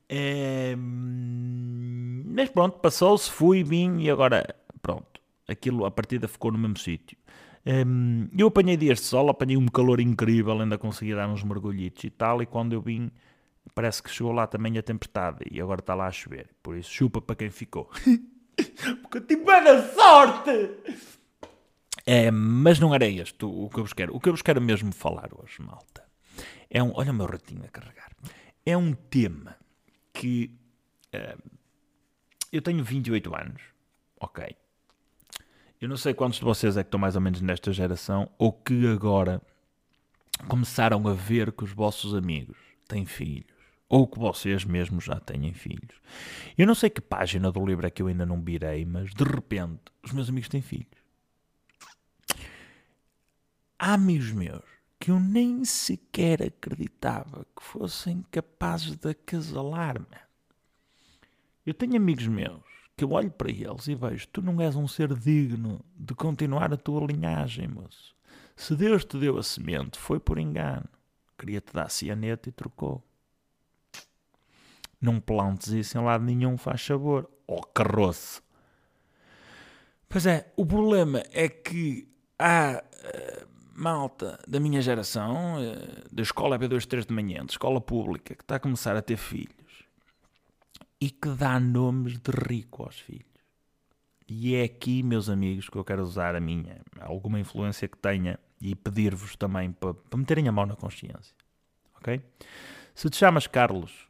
É... 0.08 0.74
Mas 0.76 2.48
pronto, 2.48 2.78
passou-se, 2.78 3.30
fui, 3.30 3.62
vim 3.62 4.00
e 4.00 4.10
agora, 4.10 4.56
pronto, 4.80 5.20
aquilo, 5.46 5.84
a 5.84 5.90
partida 5.90 6.26
ficou 6.26 6.50
no 6.50 6.58
mesmo 6.58 6.78
sítio. 6.78 7.18
Um, 7.66 8.28
eu 8.36 8.48
apanhei 8.48 8.76
dias 8.76 8.98
de 8.98 9.04
sol, 9.06 9.28
apanhei 9.28 9.56
um 9.56 9.66
calor 9.66 10.00
incrível, 10.00 10.60
ainda 10.60 10.78
consegui 10.78 11.14
dar 11.14 11.28
uns 11.28 11.42
mergulhitos 11.42 12.04
e 12.04 12.10
tal, 12.10 12.42
e 12.42 12.46
quando 12.46 12.72
eu 12.72 12.80
vim, 12.80 13.10
parece 13.74 14.02
que 14.02 14.10
chegou 14.10 14.32
lá 14.32 14.46
também 14.46 14.76
a 14.78 14.82
tempestade, 14.82 15.44
e 15.50 15.60
agora 15.60 15.80
está 15.80 15.94
lá 15.94 16.06
a 16.06 16.12
chover, 16.12 16.50
por 16.62 16.76
isso 16.76 16.90
chupa 16.90 17.20
para 17.20 17.36
quem 17.36 17.50
ficou. 17.50 17.90
Porque 19.02 19.18
eu 19.18 19.26
tive 19.26 19.50
a 19.50 19.82
sorte! 19.94 20.70
É, 22.06 22.30
mas 22.30 22.78
não 22.78 22.94
era 22.94 23.06
este 23.06 23.44
o, 23.44 23.68
que 23.70 23.78
eu 23.78 23.84
vos 23.84 23.92
quero. 23.92 24.14
O 24.14 24.20
que 24.20 24.28
eu 24.28 24.32
vos 24.32 24.42
quero 24.42 24.60
mesmo 24.60 24.92
falar 24.92 25.30
hoje, 25.32 25.62
malta, 25.62 26.04
é 26.68 26.82
um. 26.82 26.92
Olha 26.94 27.12
o 27.12 27.14
meu 27.14 27.26
ratinho 27.26 27.64
a 27.64 27.68
carregar. 27.68 28.10
É 28.64 28.76
um 28.76 28.92
tema 28.92 29.56
que. 30.12 30.54
É, 31.12 31.36
eu 32.52 32.60
tenho 32.60 32.84
28 32.84 33.34
anos, 33.34 33.62
ok. 34.20 34.54
Eu 35.80 35.88
não 35.88 35.96
sei 35.96 36.14
quantos 36.14 36.38
de 36.38 36.44
vocês 36.44 36.76
é 36.76 36.82
que 36.82 36.88
estão 36.88 37.00
mais 37.00 37.16
ou 37.16 37.20
menos 37.20 37.40
nesta 37.40 37.72
geração 37.72 38.30
ou 38.38 38.52
que 38.52 38.86
agora 38.86 39.42
começaram 40.48 41.06
a 41.08 41.12
ver 41.12 41.52
que 41.52 41.64
os 41.64 41.72
vossos 41.72 42.14
amigos 42.14 42.56
têm 42.86 43.04
filhos 43.04 43.52
ou 43.88 44.06
que 44.06 44.18
vocês 44.18 44.64
mesmos 44.64 45.04
já 45.04 45.18
têm 45.20 45.52
filhos. 45.52 46.00
Eu 46.56 46.66
não 46.66 46.74
sei 46.74 46.90
que 46.90 47.00
página 47.00 47.50
do 47.50 47.64
livro 47.64 47.86
é 47.86 47.90
que 47.90 48.00
eu 48.00 48.06
ainda 48.06 48.24
não 48.24 48.40
virei, 48.40 48.84
mas 48.84 49.12
de 49.12 49.24
repente 49.24 49.82
os 50.02 50.12
meus 50.12 50.28
amigos 50.28 50.48
têm 50.48 50.62
filhos 50.62 51.03
amigos 53.78 54.32
meus 54.32 54.64
que 54.98 55.10
eu 55.10 55.20
nem 55.20 55.64
sequer 55.64 56.42
acreditava 56.42 57.46
que 57.56 57.62
fossem 57.62 58.24
capazes 58.30 58.96
de 58.96 59.10
acasalar-me. 59.10 60.06
Eu 61.66 61.74
tenho 61.74 61.96
amigos 61.96 62.26
meus 62.26 62.62
que 62.96 63.04
eu 63.04 63.10
olho 63.12 63.30
para 63.30 63.50
eles 63.50 63.86
e 63.86 63.94
vejo: 63.94 64.28
tu 64.28 64.40
não 64.40 64.60
és 64.60 64.76
um 64.76 64.88
ser 64.88 65.14
digno 65.14 65.84
de 65.96 66.14
continuar 66.14 66.72
a 66.72 66.76
tua 66.76 67.06
linhagem, 67.06 67.68
moço. 67.68 68.14
Se 68.56 68.74
Deus 68.76 69.04
te 69.04 69.18
deu 69.18 69.36
a 69.36 69.42
semente, 69.42 69.98
foi 69.98 70.20
por 70.20 70.38
engano. 70.38 70.88
Queria-te 71.36 71.72
dar 71.72 71.90
cianete 71.90 72.48
e 72.48 72.52
trocou. 72.52 73.02
Não 75.00 75.20
plantes 75.20 75.68
isso 75.68 75.98
em 75.98 76.02
lado 76.02 76.24
nenhum, 76.24 76.56
faz 76.56 76.80
sabor. 76.80 77.28
Oh, 77.46 77.62
carroço! 77.62 78.42
Pois 80.08 80.24
é, 80.26 80.50
o 80.56 80.64
problema 80.64 81.22
é 81.32 81.48
que 81.48 82.08
há. 82.38 82.82
Malta 83.84 84.38
da 84.48 84.58
minha 84.58 84.80
geração, 84.80 85.62
eh, 85.62 86.04
da 86.10 86.22
escola 86.22 86.58
B23 86.58 87.04
de 87.04 87.12
manhã, 87.12 87.44
de 87.44 87.52
escola 87.52 87.82
pública, 87.82 88.34
que 88.34 88.42
está 88.42 88.56
a 88.56 88.58
começar 88.58 88.96
a 88.96 89.02
ter 89.02 89.18
filhos 89.18 89.84
e 90.98 91.10
que 91.10 91.28
dá 91.28 91.60
nomes 91.60 92.18
de 92.18 92.30
rico 92.48 92.82
aos 92.82 92.98
filhos. 92.98 93.26
E 94.26 94.54
é 94.54 94.64
aqui, 94.64 95.02
meus 95.02 95.28
amigos, 95.28 95.68
que 95.68 95.76
eu 95.76 95.84
quero 95.84 96.02
usar 96.02 96.34
a 96.34 96.40
minha, 96.40 96.80
alguma 96.98 97.38
influência 97.38 97.86
que 97.86 97.98
tenha 97.98 98.40
e 98.58 98.74
pedir-vos 98.74 99.36
também 99.36 99.70
para, 99.70 99.92
para 99.92 100.18
meterem 100.18 100.48
a 100.48 100.52
mão 100.52 100.64
na 100.64 100.76
consciência. 100.76 101.36
Ok? 101.96 102.22
Se 102.94 103.10
te 103.10 103.18
chamas 103.18 103.46
Carlos 103.46 104.08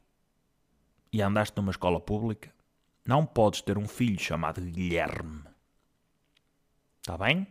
e 1.12 1.20
andaste 1.20 1.56
numa 1.56 1.72
escola 1.72 1.98
pública, 1.98 2.54
não 3.04 3.26
podes 3.26 3.60
ter 3.60 3.76
um 3.76 3.88
filho 3.88 4.20
chamado 4.20 4.60
Guilherme. 4.60 5.42
Está 7.00 7.18
bem? 7.18 7.44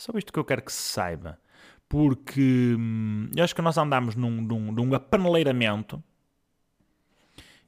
É 0.00 0.02
só 0.02 0.12
isto 0.16 0.32
que 0.32 0.38
eu 0.38 0.44
quero 0.46 0.62
que 0.62 0.72
se 0.72 0.80
saiba. 0.82 1.38
Porque 1.86 2.74
hum, 2.78 3.28
eu 3.36 3.44
acho 3.44 3.54
que 3.54 3.60
nós 3.60 3.76
andamos 3.76 4.14
num, 4.14 4.30
num, 4.40 4.72
num 4.72 4.94
apaneleiramento. 4.94 6.02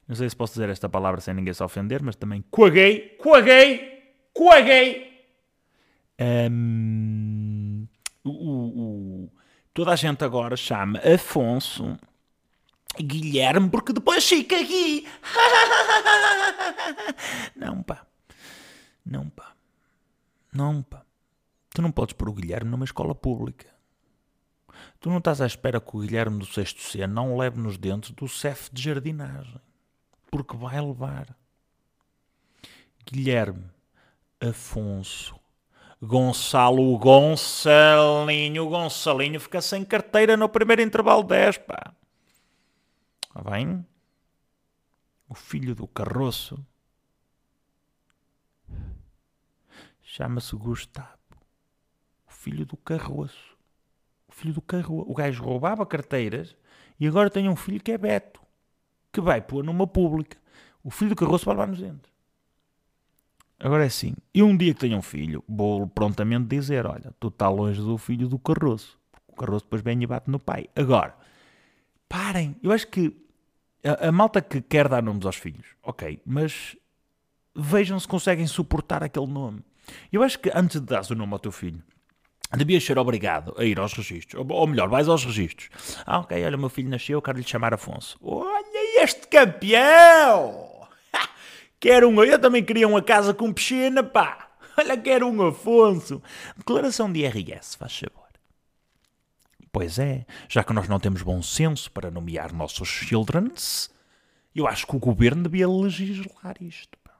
Não 0.07 0.15
sei 0.15 0.27
se 0.27 0.35
posso 0.35 0.53
dizer 0.53 0.67
esta 0.69 0.89
palavra 0.89 1.21
sem 1.21 1.33
ninguém 1.35 1.53
se 1.53 1.61
ofender, 1.63 2.01
mas 2.01 2.15
também 2.15 2.43
Coaguei, 2.49 3.09
coaguei, 3.21 4.15
coaguei. 4.33 5.27
Hum, 6.19 7.87
o, 8.23 8.29
o- 8.29 9.23
o- 9.25 9.31
toda 9.73 9.91
a 9.91 9.95
gente 9.95 10.23
agora 10.23 10.55
chama 10.55 10.99
Afonso 10.99 11.97
Guilherme 12.99 13.69
porque 13.69 13.93
depois 13.93 14.27
fica 14.27 14.55
aqui. 14.59 15.07
Não, 17.55 17.83
pá. 17.83 18.05
Não, 19.05 19.29
pá. 19.29 19.53
Não, 20.53 20.81
pá. 20.81 21.03
Tu 21.73 21.81
não 21.81 21.91
podes 21.91 22.13
pôr 22.13 22.29
o 22.29 22.33
Guilherme 22.33 22.69
numa 22.69 22.85
escola 22.85 23.15
pública. 23.15 23.67
Tu 24.99 25.09
não 25.09 25.17
estás 25.17 25.41
à 25.41 25.45
espera 25.45 25.81
que 25.81 25.95
o 25.95 25.99
Guilherme 25.99 26.39
do 26.39 26.45
sexto 26.45 26.81
C 26.81 27.05
não 27.07 27.35
leve 27.37 27.59
nos 27.59 27.77
dentes 27.77 28.11
do 28.11 28.27
CEF 28.27 28.69
de 28.71 28.83
jardinagem. 28.83 29.59
Porque 30.29 30.55
vai 30.55 30.79
levar. 30.79 31.35
Guilherme, 33.05 33.69
Afonso, 34.39 35.39
Gonçalo, 36.01 36.97
Gonçalinho, 36.97 38.69
Gonçalinho 38.69 39.39
fica 39.39 39.61
sem 39.61 39.83
carteira 39.83 40.37
no 40.37 40.47
primeiro 40.47 40.81
intervalo 40.81 41.23
10, 41.23 41.57
pá. 41.59 41.93
Está 43.27 43.49
bem? 43.49 43.85
O 45.27 45.33
filho 45.33 45.73
do 45.73 45.87
carroço 45.87 46.63
chama-se 50.03 50.55
Gustavo. 50.55 51.22
Filho 52.43 52.65
do 52.65 52.75
carroço. 52.75 53.55
O 54.27 54.33
filho 54.33 54.53
do 54.53 54.61
carroço. 54.61 55.09
O 55.09 55.13
gajo 55.13 55.41
roubava 55.41 55.85
carteiras 55.85 56.57
e 56.99 57.07
agora 57.07 57.29
tem 57.29 57.47
um 57.47 57.55
filho 57.55 57.81
que 57.81 57.93
é 57.93 57.97
Beto, 57.97 58.41
que 59.13 59.21
vai 59.21 59.39
pôr 59.39 59.63
numa 59.63 59.87
pública. 59.87 60.35
O 60.83 60.91
filho 60.91 61.11
do 61.11 61.15
carroço 61.15 61.45
vai 61.45 61.55
levar 61.55 61.67
nos 61.67 61.79
dentes. 61.79 62.11
Agora 63.57 63.85
é 63.85 63.87
assim, 63.87 64.13
eu 64.33 64.45
um 64.45 64.57
dia 64.57 64.73
que 64.73 64.81
tenho 64.81 64.97
um 64.97 65.01
filho, 65.01 65.41
vou 65.47 65.87
prontamente 65.87 66.43
dizer, 66.43 66.85
olha, 66.85 67.15
tu 67.17 67.29
está 67.29 67.47
longe 67.47 67.79
do 67.79 67.97
filho 67.97 68.27
do 68.27 68.37
carroço. 68.37 68.99
O 69.25 69.35
carroço 69.35 69.63
depois 69.63 69.81
vem 69.81 70.03
e 70.03 70.05
bate 70.05 70.29
no 70.29 70.37
pai. 70.37 70.65
Agora, 70.75 71.15
parem, 72.09 72.57
eu 72.61 72.73
acho 72.73 72.89
que 72.89 73.15
a, 73.85 74.09
a 74.09 74.11
malta 74.11 74.41
que 74.41 74.61
quer 74.61 74.89
dar 74.89 75.01
nomes 75.01 75.25
aos 75.25 75.37
filhos, 75.37 75.67
ok, 75.81 76.21
mas 76.25 76.75
vejam 77.55 77.97
se 77.97 78.07
conseguem 78.07 78.47
suportar 78.47 79.01
aquele 79.01 79.27
nome. 79.27 79.63
Eu 80.11 80.21
acho 80.23 80.37
que 80.39 80.51
antes 80.53 80.81
de 80.81 80.87
dares 80.87 81.09
o 81.09 81.15
nome 81.15 81.31
ao 81.31 81.39
teu 81.39 81.51
filho, 81.53 81.81
devias 82.57 82.83
ser 82.83 82.97
obrigado 82.97 83.53
a 83.57 83.63
ir 83.63 83.79
aos 83.79 83.93
registros. 83.93 84.39
Ou, 84.39 84.55
ou 84.55 84.67
melhor, 84.67 84.89
vais 84.89 85.07
aos 85.07 85.23
registros. 85.25 85.69
Ah, 86.05 86.19
ok, 86.19 86.43
olha, 86.45 86.55
o 86.55 86.59
meu 86.59 86.69
filho 86.69 86.89
nasceu, 86.89 87.17
eu 87.17 87.21
quero 87.21 87.37
lhe 87.37 87.47
chamar 87.47 87.73
Afonso. 87.73 88.17
Olha 88.21 89.03
este 89.03 89.27
campeão! 89.27 90.71
Quero 91.79 92.07
um, 92.07 92.23
eu 92.23 92.39
também 92.39 92.63
queria 92.63 92.87
uma 92.87 93.01
casa 93.01 93.33
com 93.33 93.51
piscina, 93.51 94.01
pá! 94.01 94.51
Olha, 94.77 94.97
quero 94.97 95.27
um 95.27 95.47
Afonso. 95.47 96.21
Declaração 96.57 97.11
de 97.11 97.19
IRS, 97.19 97.77
faz 97.77 97.99
favor. 97.99 98.23
Pois 99.71 99.97
é, 99.99 100.25
já 100.47 100.63
que 100.63 100.71
nós 100.71 100.87
não 100.87 100.99
temos 100.99 101.21
bom 101.21 101.41
senso 101.41 101.91
para 101.91 102.11
nomear 102.11 102.53
nossos 102.53 102.87
childrens, 102.87 103.91
eu 104.55 104.67
acho 104.67 104.85
que 104.85 104.95
o 104.95 104.99
governo 104.99 105.43
devia 105.43 105.67
legislar 105.67 106.55
isto. 106.61 106.97
pá. 107.03 107.11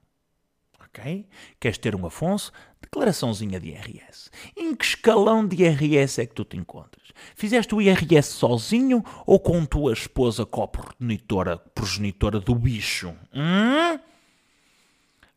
Ok? 0.86 1.28
Queres 1.60 1.78
ter 1.78 1.96
um 1.96 2.06
Afonso? 2.06 2.52
Declaraçãozinha 2.94 3.60
de 3.60 3.70
IRS. 3.70 4.30
Em 4.56 4.76
que 4.76 4.86
escalão 4.86 5.48
de 5.48 5.64
IRS 5.64 6.22
é 6.22 6.28
que 6.28 6.36
tu 6.36 6.46
te 6.46 6.56
encontras? 6.56 7.12
Fizeste 7.36 7.74
o 7.74 7.82
IRS 7.82 8.34
sozinho 8.34 9.04
ou 9.26 9.40
com 9.40 9.66
tua 9.66 9.94
esposa 9.94 10.46
co-progenitora 10.46 11.58
progenitora 11.58 12.40
do 12.40 12.54
bicho? 12.54 13.16
Hum? 13.34 14.00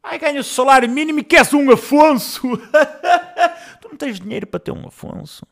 Ai, 0.02 0.18
ganha 0.18 0.38
o 0.38 0.44
salário 0.44 0.86
mínimo 0.86 1.20
e 1.20 1.24
queres 1.24 1.54
um 1.54 1.70
Afonso? 1.70 2.42
tu 3.80 3.88
não 3.88 3.96
tens 3.96 4.20
dinheiro 4.20 4.46
para 4.46 4.60
ter 4.60 4.72
um 4.72 4.86
Afonso. 4.86 5.46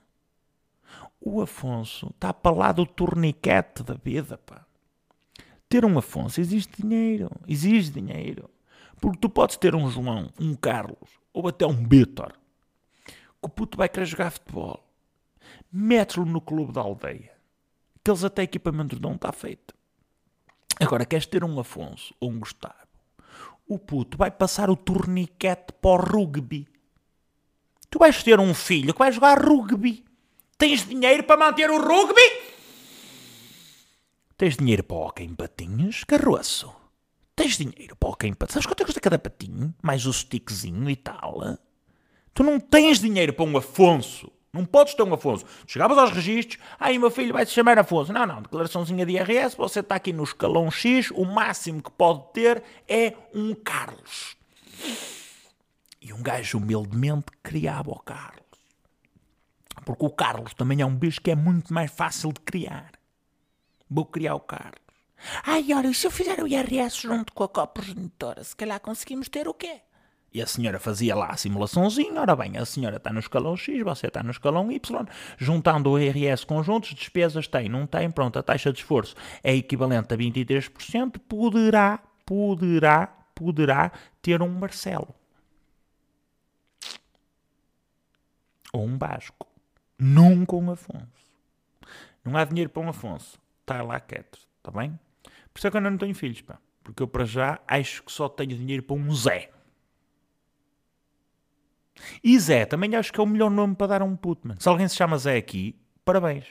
O 1.19 1.41
Afonso 1.41 2.11
está 2.15 2.35
para 2.35 2.55
lá 2.55 2.71
do 2.71 2.85
torniquete 2.85 3.83
da 3.83 3.95
vida, 3.95 4.37
pá. 4.37 4.67
Ter 5.71 5.87
um 5.87 5.97
Afonso 5.97 6.39
exige 6.39 6.69
dinheiro. 6.79 7.31
Exige 7.49 7.91
dinheiro. 7.91 8.51
Porque 9.01 9.19
tu 9.19 9.31
podes 9.31 9.57
ter 9.57 9.75
um 9.75 9.89
João, 9.89 10.31
um 10.39 10.55
Carlos 10.55 11.24
ou 11.35 11.49
até 11.49 11.67
um 11.67 11.87
Vitor 11.87 12.33
que 13.45 13.47
o 13.47 13.49
puto 13.49 13.77
vai 13.77 13.91
querer 13.91 14.07
jogar 14.07 14.31
futebol. 14.31 14.83
Metes-lo 15.71 16.25
no 16.25 16.41
clube 16.41 16.73
da 16.73 16.81
aldeia. 16.81 17.33
Que 18.03 18.11
eles 18.11 18.25
até 18.25 18.43
equipamento 18.43 18.99
não 18.99 19.17
está 19.17 19.33
feito. 19.33 19.75
Agora, 20.81 21.05
queres 21.05 21.27
ter 21.27 21.45
um 21.45 21.61
Afonso 21.61 22.15
ou 22.19 22.31
um 22.31 22.39
Gustavo? 22.39 22.75
O 23.69 23.79
puto 23.79 24.17
vai 24.17 24.31
passar 24.31 24.71
o 24.71 24.77
torniquete 24.77 25.75
para 25.81 25.91
o 25.91 25.97
rugby. 25.97 26.67
Tu 27.91 27.99
vais 27.99 28.23
ter 28.23 28.41
um 28.41 28.55
filho 28.55 28.93
que 28.93 28.99
vai 28.99 29.13
jogar 29.13 29.39
rugby. 29.39 30.05
Tens 30.57 30.87
dinheiro 30.87 31.25
para 31.25 31.37
manter 31.37 31.71
o 31.71 31.79
rugby? 31.79 32.55
Tens 34.37 34.57
dinheiro 34.57 34.85
para 34.85 34.97
o 34.97 35.01
hockey 35.01 35.25
em 35.25 35.35
patinhos, 35.35 36.05
carroço? 36.05 36.84
Tens 37.37 37.59
dinheiro 37.59 37.97
para 37.97 38.09
o 38.09 38.13
hockey 38.13 38.29
em 38.29 38.35
patinhos? 38.35 38.55
Sabes 38.55 38.67
quanto 38.67 38.81
é 38.81 38.85
que 38.85 38.87
custa 38.87 39.01
cada 39.01 39.19
patinho? 39.19 39.75
Mais 39.83 40.07
o 40.07 40.13
stickzinho 40.13 40.89
e 40.89 40.97
tal? 40.97 41.59
Tu 42.33 42.43
não 42.43 42.61
tens 42.61 43.01
dinheiro 43.01 43.33
para 43.33 43.45
um 43.45 43.57
Afonso. 43.57 44.31
Não 44.53 44.65
podes 44.65 44.95
ter 44.95 45.03
um 45.03 45.13
Afonso. 45.13 45.45
Chegavas 45.67 45.99
aos 45.99 46.11
registros, 46.11 46.63
aí 46.79 46.97
meu 46.97 47.11
filho 47.11 47.33
vai 47.33 47.45
se 47.45 47.53
chamar 47.53 47.77
Afonso. 47.77 48.13
Não, 48.13 48.25
não, 48.25 48.41
declaraçãozinha 48.41 49.05
de 49.05 49.15
IRS, 49.15 49.57
você 49.57 49.81
está 49.81 49.97
aqui 49.97 50.13
no 50.13 50.23
escalão 50.23 50.71
X, 50.71 51.11
o 51.11 51.25
máximo 51.25 51.83
que 51.83 51.91
pode 51.91 52.23
ter 52.33 52.63
é 52.87 53.15
um 53.35 53.53
Carlos. 53.53 54.37
E 56.01 56.13
um 56.13 56.23
gajo 56.23 56.59
humildemente 56.59 57.27
criava 57.43 57.91
o 57.91 57.99
Carlos. 57.99 58.45
Porque 59.85 60.05
o 60.05 60.11
Carlos 60.11 60.55
também 60.55 60.81
é 60.81 60.87
um 60.87 60.95
bicho 60.95 61.21
que 61.21 61.33
é 61.33 61.35
muito 61.35 61.75
mais 61.75 61.91
fácil 61.91 62.33
de 62.33 62.41
criar. 62.41 62.93
Vou 63.91 64.07
criar 64.07 64.37
o 64.37 64.41
Carlos. 64.41 64.84
Ai, 65.45 65.73
olha, 65.73 65.93
se 65.93 66.07
eu 66.07 66.11
fizer 66.11 66.43
o 66.43 66.47
IRS 66.47 67.03
junto 67.03 67.33
com 67.33 67.45
a 67.45 67.49
coprogenitora, 67.49 68.43
se 68.45 68.55
calhar 68.55 68.81
conseguimos 68.81 69.29
ter 69.29 69.49
o 69.49 69.55
quê? 69.55 69.81
E 70.35 70.43
a 70.43 70.47
senhora 70.49 70.81
fazia 70.81 71.15
lá 71.15 71.29
a 71.29 71.37
simulaçãozinha. 71.37 72.21
Ora 72.21 72.35
bem, 72.35 72.57
a 72.57 72.65
senhora 72.65 72.97
está 72.97 73.13
no 73.13 73.21
escalão 73.21 73.57
X, 73.57 73.81
você 73.85 74.09
está 74.09 74.21
no 74.21 74.33
escalão 74.33 74.71
Y. 74.73 75.07
Juntando 75.39 75.91
o 75.91 75.99
IRS 75.99 76.45
conjuntos, 76.45 76.93
despesas 76.93 77.47
tem, 77.47 77.69
não 77.69 77.87
tem, 77.87 78.11
pronto, 78.11 78.37
a 78.37 78.43
taxa 78.43 78.73
de 78.73 78.81
esforço 78.81 79.15
é 79.45 79.55
equivalente 79.55 80.13
a 80.13 80.17
23%, 80.17 81.21
poderá, 81.29 82.01
poderá, 82.27 83.07
poderá 83.33 83.93
ter 84.21 84.43
um 84.43 84.49
Marcelo. 84.49 85.15
Ou 88.73 88.85
um 88.85 88.99
Basco. 88.99 89.47
Nunca 89.97 90.57
um 90.57 90.73
Afonso. 90.73 91.07
Não 92.25 92.37
há 92.37 92.45
dinheiro 92.45 92.71
para 92.71 92.83
um 92.83 92.89
Afonso. 92.89 93.39
Está 93.61 93.81
lá 93.83 94.01
quieto, 94.01 94.41
está 94.59 94.73
bem? 94.73 94.99
Por 95.55 95.61
isso 95.61 95.69
é 95.69 95.71
que 95.71 95.77
eu 95.77 95.79
ainda 95.79 95.91
não 95.91 95.99
tenho 95.99 96.15
filhos, 96.15 96.43
pá. 96.43 96.59
Porque 96.83 97.01
eu 97.01 97.09
para 97.09 97.25
já 97.25 97.61
acho 97.67 98.03
que 98.03 98.11
só 98.11 98.29
tenho 98.29 98.59
dinheiro 98.59 98.83
para 98.83 98.97
um 98.97 99.15
Zé. 99.15 99.51
E 102.23 102.37
Zé, 102.39 102.67
também 102.67 102.95
acho 102.97 103.13
que 103.13 103.21
é 103.21 103.23
o 103.23 103.27
melhor 103.27 103.51
nome 103.51 103.77
para 103.77 103.87
dar 103.87 104.03
a 104.03 104.05
um 104.05 104.17
puto, 104.17 104.49
mano. 104.49 104.61
Se 104.61 104.69
alguém 104.69 104.89
se 104.89 104.97
chama 104.97 105.17
Zé 105.17 105.37
aqui, 105.37 105.81
parabéns. 106.05 106.45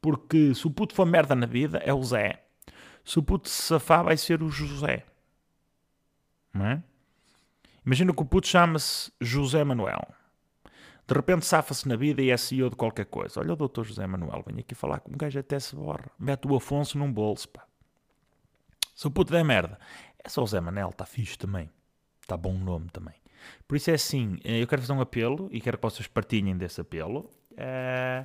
Porque 0.00 0.54
se 0.54 0.66
o 0.66 0.70
puto 0.70 0.94
for 0.94 1.04
merda 1.04 1.34
na 1.34 1.46
vida, 1.46 1.78
é 1.78 1.92
o 1.92 2.02
Zé. 2.04 2.44
Se 3.04 3.18
o 3.18 3.22
puto 3.22 3.48
se 3.48 3.60
safar, 3.62 4.04
vai 4.04 4.16
ser 4.16 4.40
o 4.40 4.48
José. 4.48 5.04
Não 6.54 6.64
é? 6.64 6.82
Imagina 7.84 8.14
que 8.14 8.22
o 8.22 8.24
puto 8.24 8.46
chama-se 8.46 9.10
José 9.20 9.64
Manuel. 9.64 10.06
De 11.06 11.14
repente 11.14 11.46
safa-se 11.46 11.88
na 11.88 11.96
vida 11.96 12.22
e 12.22 12.30
é 12.30 12.36
CEO 12.36 12.70
de 12.70 12.76
qualquer 12.76 13.06
coisa. 13.06 13.40
Olha 13.40 13.54
o 13.54 13.56
doutor 13.56 13.84
José 13.84 14.06
Manuel, 14.06 14.44
vem 14.46 14.60
aqui 14.60 14.74
falar 14.74 15.00
com 15.00 15.10
um 15.10 15.16
gajo 15.16 15.40
até 15.40 15.58
se 15.58 15.74
borra. 15.74 16.10
Mete 16.18 16.46
o 16.46 16.54
Afonso 16.54 16.98
num 16.98 17.10
bolso, 17.10 17.48
pá. 17.48 17.67
Se 18.98 19.06
o 19.06 19.12
puto 19.12 19.30
der 19.32 19.44
merda, 19.44 19.78
é 20.24 20.28
só 20.28 20.42
o 20.42 20.46
Zé 20.48 20.60
Manel, 20.60 20.88
está 20.88 21.06
fixe 21.06 21.38
também. 21.38 21.70
Está 22.20 22.36
bom 22.36 22.58
nome 22.58 22.88
também. 22.92 23.14
Por 23.68 23.76
isso 23.76 23.92
é 23.92 23.94
assim, 23.94 24.40
eu 24.42 24.66
quero 24.66 24.82
fazer 24.82 24.92
um 24.92 25.00
apelo 25.00 25.48
e 25.52 25.60
quero 25.60 25.78
que 25.78 25.82
vocês 25.84 26.08
partilhem 26.08 26.56
desse 26.56 26.80
apelo. 26.80 27.30
Eh, 27.56 28.24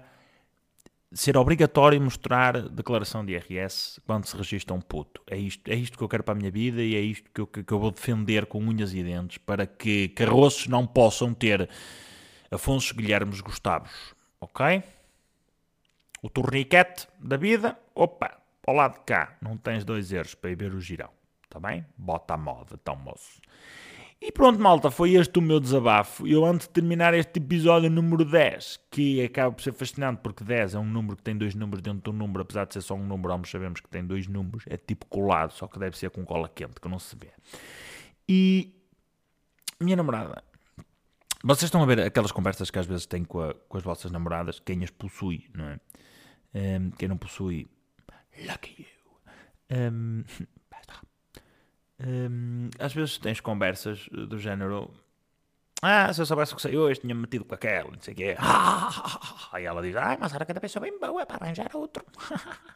ser 1.11 1.37
obrigatório 1.37 2.01
mostrar 2.01 2.59
declaração 2.69 3.23
de 3.23 3.33
IRS 3.33 4.01
quando 4.07 4.25
se 4.25 4.35
registra 4.35 4.73
um 4.73 4.81
puto. 4.81 5.21
É 5.27 5.37
isto, 5.37 5.69
é 5.69 5.75
isto 5.75 5.95
que 5.95 6.03
eu 6.03 6.09
quero 6.09 6.23
para 6.23 6.31
a 6.31 6.37
minha 6.37 6.49
vida 6.49 6.81
e 6.81 6.95
é 6.95 7.01
isto 7.01 7.29
que 7.29 7.41
eu, 7.41 7.45
que 7.45 7.71
eu 7.71 7.77
vou 7.77 7.91
defender 7.91 8.47
com 8.47 8.57
unhas 8.57 8.95
e 8.95 9.03
dentes 9.03 9.37
para 9.37 9.67
que 9.67 10.07
carroços 10.07 10.65
não 10.65 10.87
possam 10.87 11.35
ter 11.35 11.69
Afonso 12.49 12.95
Guilhermes 12.95 13.41
Gustavos. 13.41 14.15
Ok? 14.41 14.81
O 16.19 16.31
torniquete 16.31 17.07
da 17.19 17.37
vida, 17.37 17.77
opa, 17.93 18.41
ao 18.65 18.75
lado 18.75 18.95
de 18.95 19.05
cá, 19.05 19.37
não 19.41 19.57
tens 19.57 19.83
dois 19.83 20.11
euros 20.11 20.35
para 20.35 20.51
ir 20.51 20.55
ver 20.55 20.73
o 20.73 20.79
girão. 20.79 21.09
Está 21.43 21.59
bem? 21.59 21.85
Bota 21.97 22.33
a 22.33 22.37
moda, 22.37 22.75
então 22.81 22.95
moço. 22.95 23.41
E 24.25 24.31
pronto, 24.31 24.57
malta, 24.57 24.89
foi 24.89 25.15
este 25.15 25.37
o 25.37 25.41
meu 25.41 25.59
desabafo. 25.59 26.25
Eu, 26.25 26.45
antes 26.45 26.65
de 26.65 26.73
terminar 26.73 27.13
este 27.13 27.39
episódio 27.39 27.89
número 27.89 28.23
10, 28.23 28.79
que 28.89 29.21
acaba 29.21 29.51
por 29.51 29.61
ser 29.61 29.73
fascinante, 29.73 30.21
porque 30.23 30.45
10 30.45 30.75
é 30.75 30.79
um 30.79 30.85
número 30.85 31.17
que 31.17 31.23
tem 31.23 31.37
dois 31.37 31.53
números 31.53 31.81
dentro 31.81 32.09
de 32.09 32.09
um 32.09 32.17
número, 32.17 32.41
apesar 32.41 32.65
de 32.65 32.73
ser 32.73 32.81
só 32.81 32.95
um 32.95 33.05
número, 33.05 33.33
ambos 33.33 33.51
sabemos 33.51 33.81
que 33.81 33.89
tem 33.89 34.05
dois 34.05 34.25
números, 34.27 34.63
é 34.67 34.77
tipo 34.77 35.05
colado, 35.07 35.51
só 35.51 35.67
que 35.67 35.77
deve 35.77 35.97
ser 35.97 36.09
com 36.09 36.23
cola 36.23 36.47
quente, 36.47 36.79
que 36.79 36.87
não 36.87 36.99
se 36.99 37.17
vê. 37.17 37.31
E 38.27 38.73
minha 39.77 39.97
namorada, 39.97 40.41
vocês 41.43 41.63
estão 41.63 41.83
a 41.83 41.85
ver 41.85 41.99
aquelas 41.99 42.31
conversas 42.31 42.71
que 42.71 42.79
às 42.79 42.85
vezes 42.85 43.05
têm 43.05 43.25
com, 43.25 43.41
a, 43.41 43.53
com 43.53 43.77
as 43.77 43.83
vossas 43.83 44.09
namoradas, 44.09 44.57
quem 44.57 44.85
as 44.85 44.89
possui, 44.89 45.49
não 45.53 45.65
é? 45.65 45.79
Um, 46.55 46.91
quem 46.91 47.09
não 47.09 47.17
possui, 47.17 47.67
lucky 48.39 48.87
you. 48.87 49.77
Um, 49.77 50.23
Hum, 52.05 52.69
às 52.79 52.93
vezes 52.93 53.17
tens 53.17 53.39
conversas 53.39 54.07
do 54.09 54.37
género. 54.37 54.93
Ah, 55.81 56.13
se 56.13 56.21
eu 56.21 56.25
soubesse 56.25 56.53
o 56.53 56.55
que 56.55 56.61
sei 56.61 56.77
hoje, 56.77 57.01
tinha 57.01 57.13
metido 57.13 57.43
com 57.43 57.55
aquela, 57.55 57.91
não 57.91 57.99
sei 57.99 58.13
o 58.13 58.17
quê. 58.17 58.35
Aí 59.51 59.65
ela 59.65 59.81
diz, 59.81 59.95
ah, 59.95 60.17
mas 60.19 60.33
era 60.33 60.45
cada 60.45 60.61
pessoa 60.61 60.81
bem 60.81 60.97
boa 60.97 61.25
para 61.25 61.43
arranjar 61.45 61.69
outro. 61.75 62.05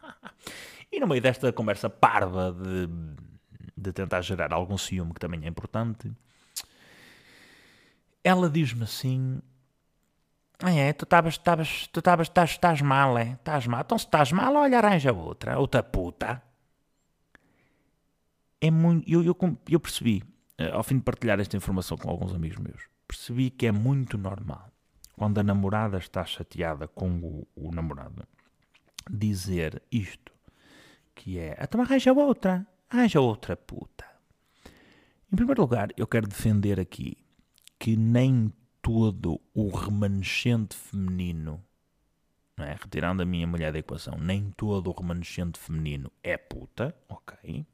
e 0.91 0.99
no 0.99 1.07
meio 1.07 1.21
desta 1.21 1.53
conversa 1.53 1.89
parva 1.89 2.51
de, 2.51 2.89
de 3.77 3.93
tentar 3.93 4.21
gerar 4.21 4.51
algum 4.51 4.77
ciúme, 4.77 5.13
que 5.13 5.21
também 5.21 5.45
é 5.45 5.47
importante, 5.47 6.11
ela 8.21 8.49
diz-me 8.49 8.83
assim, 8.83 9.41
é, 10.59 10.91
tu 10.93 11.03
estavas, 11.03 11.37
tu 11.37 11.99
estavas, 11.99 12.27
estás, 12.27 12.51
estás 12.51 12.81
mal, 12.81 13.17
é? 13.17 13.33
Estás 13.33 13.67
mal. 13.67 13.81
Então 13.81 13.97
se 13.97 14.05
estás 14.05 14.31
mal, 14.31 14.55
olha, 14.55 14.79
arranja 14.79 15.13
outra, 15.13 15.59
outra 15.59 15.83
puta 15.83 16.41
é 18.59 18.71
muito. 18.71 19.09
Eu, 19.09 19.23
eu, 19.23 19.37
eu 19.69 19.79
percebi, 19.79 20.23
eh, 20.57 20.71
ao 20.71 20.83
fim 20.83 20.97
de 20.97 21.03
partilhar 21.03 21.39
esta 21.39 21.55
informação 21.55 21.97
com 21.97 22.09
alguns 22.09 22.33
amigos 22.33 22.57
meus, 22.57 22.87
percebi 23.07 23.49
que 23.51 23.67
é 23.67 23.71
muito 23.71 24.17
normal 24.17 24.71
quando 25.15 25.39
a 25.39 25.43
namorada 25.43 25.97
está 25.97 26.25
chateada 26.25 26.87
com 26.87 27.09
o, 27.19 27.47
o 27.55 27.71
namorado 27.71 28.27
dizer 29.09 29.81
isto, 29.91 30.33
que 31.15 31.39
é, 31.39 31.57
então 31.61 31.81
arranja 31.81 32.11
outra, 32.13 32.67
arranja 32.89 33.21
outra 33.21 33.55
puta. 33.55 34.05
Em 35.31 35.35
primeiro 35.35 35.61
lugar, 35.61 35.89
eu 35.97 36.07
quero 36.07 36.27
defender 36.27 36.79
aqui 36.79 37.17
que 37.79 37.95
nem 37.95 38.51
todo 38.87 39.41
o 39.53 39.67
remanescente 39.67 40.73
feminino, 40.73 41.61
é? 42.57 42.71
retirando 42.71 43.21
a 43.21 43.25
minha 43.25 43.45
mulher 43.45 43.73
da 43.73 43.79
equação, 43.79 44.17
nem 44.17 44.49
todo 44.51 44.89
o 44.89 44.93
remanescente 44.93 45.59
feminino 45.59 46.09
é 46.23 46.37
puta, 46.37 46.95
ok? 47.09 47.65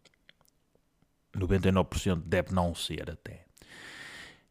99% 1.38 2.16
deve 2.26 2.52
não 2.52 2.74
ser 2.74 3.12
até. 3.12 3.46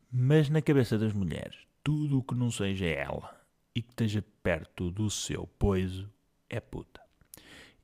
Mas 0.08 0.48
na 0.48 0.62
cabeça 0.62 0.96
das 0.96 1.12
mulheres, 1.12 1.56
tudo 1.82 2.20
o 2.20 2.22
que 2.22 2.36
não 2.36 2.48
seja 2.48 2.86
ela 2.86 3.36
e 3.74 3.82
que 3.82 3.90
esteja 3.90 4.24
perto 4.40 4.88
do 4.92 5.10
seu 5.10 5.48
poiso 5.58 6.08
é 6.48 6.60
puta. 6.60 7.00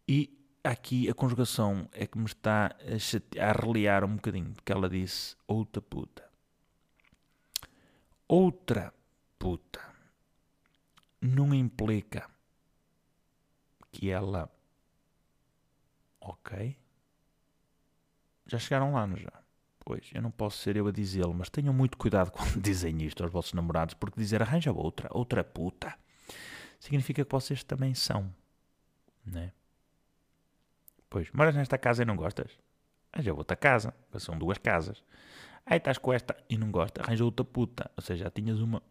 E 0.07 0.39
aqui 0.63 1.11
a 1.11 1.15
conjugação 1.15 1.89
é 1.93 2.07
que 2.07 2.17
me 2.17 2.27
está 2.27 2.77
a, 2.87 2.97
chate... 2.97 3.41
a 3.41 4.07
um 4.07 4.15
bocadinho, 4.15 4.53
porque 4.53 4.71
ela 4.71 4.89
disse 4.89 5.35
outra 5.49 5.83
puta. 5.83 6.28
Outra 8.29 8.93
puta 9.39 9.81
não 11.21 11.55
implica 11.55 12.29
que 13.91 14.11
ela. 14.11 14.51
Ok? 16.21 16.77
Já 18.47 18.59
chegaram 18.59 18.93
lá, 18.93 19.07
não 19.07 19.17
já? 19.17 19.33
Pois, 19.81 20.11
eu 20.13 20.21
não 20.21 20.31
posso 20.31 20.59
ser 20.59 20.77
eu 20.77 20.87
a 20.87 20.93
dizê-lo, 20.93 21.33
mas 21.33 21.49
tenham 21.49 21.73
muito 21.73 21.97
cuidado 21.97 22.31
quando 22.33 22.61
dizem 22.61 23.03
isto 23.03 23.23
aos 23.23 23.33
vossos 23.33 23.55
namorados, 23.55 23.95
porque 23.95 24.21
dizer 24.21 24.43
arranja 24.43 24.71
outra, 24.71 25.09
outra 25.11 25.43
puta, 25.43 25.99
significa 26.79 27.25
que 27.25 27.33
vocês 27.33 27.65
também 27.65 27.95
são, 27.95 28.31
né? 29.25 29.53
Pois, 31.09 31.31
moras 31.33 31.55
nesta 31.55 31.79
casa 31.79 32.03
e 32.03 32.05
não 32.05 32.17
gostas? 32.17 32.59
Arranja 33.11 33.33
outra 33.33 33.57
casa, 33.57 33.95
são 34.19 34.39
duas 34.39 34.59
casas. 34.59 35.03
Aí 35.69 35.79
estás 35.79 35.99
com 35.99 36.13
esta 36.13 36.37
e 36.49 36.57
não 36.57 36.71
gosta, 36.71 37.03
arranja 37.03 37.25
outra 37.25 37.45
puta, 37.45 37.91
ou 37.97 38.03
seja, 38.03 38.25
já 38.25 38.31
tinhas 38.31 38.61
uma 38.61 38.83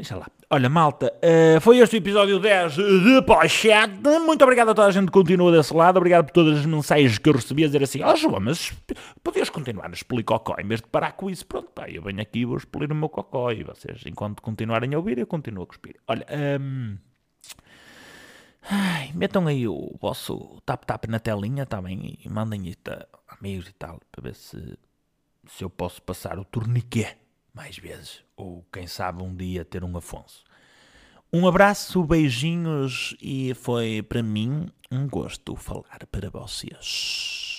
Deixa 0.00 0.16
lá. 0.16 0.28
Olha, 0.48 0.70
malta, 0.70 1.12
uh, 1.16 1.60
foi 1.60 1.76
este 1.76 1.96
o 1.96 1.98
episódio 1.98 2.38
10 2.38 2.74
de 2.74 3.22
Pochete. 3.26 4.00
Muito 4.24 4.42
obrigado 4.42 4.70
a 4.70 4.74
toda 4.74 4.88
a 4.88 4.90
gente 4.90 5.06
que 5.06 5.12
continua 5.12 5.52
desse 5.52 5.74
lado. 5.74 5.98
Obrigado 5.98 6.24
por 6.24 6.32
todas 6.32 6.60
as 6.60 6.64
mensagens 6.64 7.18
que 7.18 7.28
eu 7.28 7.34
recebi 7.34 7.64
a 7.64 7.66
dizer 7.66 7.82
assim: 7.82 8.02
Ó 8.02 8.12
oh, 8.12 8.16
João, 8.16 8.40
mas 8.40 8.72
podias 9.22 9.50
continuar 9.50 9.88
a 9.88 9.92
expelir 9.92 10.24
cocó 10.24 10.56
em 10.58 10.66
vez 10.66 10.80
de 10.80 10.86
parar 10.86 11.12
com 11.12 11.28
isso. 11.28 11.44
Pronto, 11.44 11.70
pá, 11.72 11.86
eu 11.90 12.00
venho 12.00 12.22
aqui 12.22 12.38
e 12.38 12.44
vou 12.46 12.56
expelir 12.56 12.90
o 12.90 12.94
meu 12.94 13.10
cocó. 13.10 13.52
E 13.52 13.62
vocês, 13.62 14.00
enquanto 14.06 14.40
continuarem 14.40 14.94
a 14.94 14.96
ouvir, 14.96 15.18
eu 15.18 15.26
continuo 15.26 15.64
a 15.64 15.66
cuspir. 15.66 15.96
Olha, 16.08 16.26
um... 16.58 16.96
Ai, 18.70 19.10
metam 19.14 19.46
aí 19.46 19.68
o 19.68 19.96
vosso 20.00 20.62
tap-tap 20.64 21.08
na 21.08 21.18
telinha 21.18 21.66
também 21.66 22.18
e 22.24 22.28
mandem 22.30 22.68
isto 22.68 22.90
a 22.90 23.06
amigos 23.38 23.68
e 23.68 23.72
tal, 23.74 24.00
para 24.10 24.22
ver 24.22 24.34
se, 24.34 24.78
se 25.56 25.64
eu 25.64 25.70
posso 25.70 26.02
passar 26.02 26.38
o 26.38 26.44
torniquet 26.44 27.18
mais 27.52 27.76
vezes. 27.76 28.22
Ou 28.36 28.64
quem 28.72 28.86
sabe 28.86 29.22
um 29.22 29.34
dia 29.34 29.64
ter 29.64 29.84
um 29.84 29.96
Afonso. 29.96 30.44
Um 31.32 31.46
abraço, 31.46 32.02
beijinhos 32.04 33.16
e 33.20 33.54
foi 33.54 34.02
para 34.02 34.22
mim 34.22 34.68
um 34.90 35.06
gosto 35.06 35.54
falar 35.54 36.06
para 36.10 36.28
vocês. 36.30 37.49